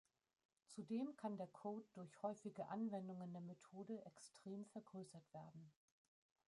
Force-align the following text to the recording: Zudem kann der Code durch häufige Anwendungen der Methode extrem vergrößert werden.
Zudem 0.65 1.15
kann 1.15 1.37
der 1.37 1.45
Code 1.45 1.85
durch 1.93 2.23
häufige 2.23 2.67
Anwendungen 2.69 3.31
der 3.33 3.41
Methode 3.43 4.03
extrem 4.07 4.65
vergrößert 4.65 5.31
werden. 5.31 5.71